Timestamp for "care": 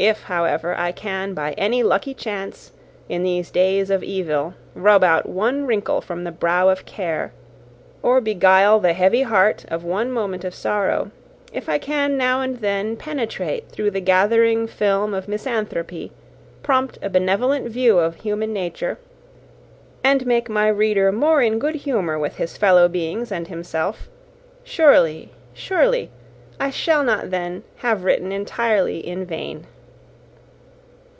6.86-7.32